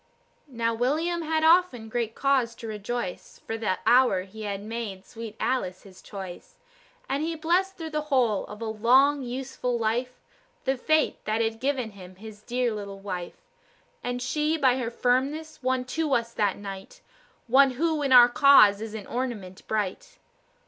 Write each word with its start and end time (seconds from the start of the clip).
Now, 0.47 0.73
William 0.73 1.21
had 1.21 1.43
often 1.43 1.87
great 1.87 2.15
cause 2.15 2.55
to 2.55 2.65
rejoice 2.67 3.39
For 3.45 3.55
the 3.55 3.77
hour 3.85 4.23
he 4.23 4.41
had 4.45 4.63
made 4.63 5.05
sweet 5.05 5.35
Alice 5.39 5.83
his 5.83 6.01
choice; 6.01 6.55
And 7.07 7.21
he 7.21 7.35
blessed 7.35 7.77
through 7.77 7.91
the 7.91 8.01
whole 8.09 8.47
of 8.47 8.63
a 8.63 8.65
long, 8.65 9.21
useful 9.21 9.77
life, 9.77 10.19
The 10.65 10.75
fate 10.75 11.23
that 11.25 11.39
had 11.39 11.59
given 11.59 11.91
him 11.91 12.15
his 12.15 12.41
dear 12.41 12.73
little 12.73 12.97
wife. 12.99 13.37
And 14.03 14.23
she, 14.23 14.57
by 14.57 14.77
her 14.79 14.89
firmness, 14.89 15.61
won 15.61 15.85
to 15.93 16.15
us 16.15 16.33
that 16.33 16.57
night 16.57 17.01
One 17.45 17.69
who 17.73 18.01
in 18.01 18.11
our 18.11 18.27
cause 18.27 18.81
is 18.81 18.95
an 18.95 19.05
ornament 19.05 19.61
bright. 19.67 20.17